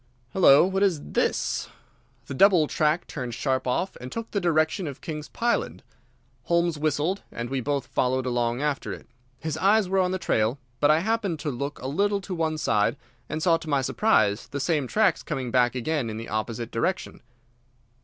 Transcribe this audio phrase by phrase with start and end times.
[0.33, 1.69] Hullo, what is this?"
[2.25, 5.83] The double track turned sharp off and took the direction of King's Pyland.
[6.45, 9.05] Holmes whistled, and we both followed along after it.
[9.37, 12.57] His eyes were on the trail, but I happened to look a little to one
[12.57, 12.97] side,
[13.29, 17.21] and saw to my surprise the same tracks coming back again in the opposite direction.